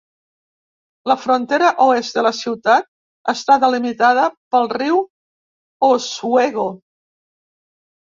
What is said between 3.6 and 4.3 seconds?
delimitada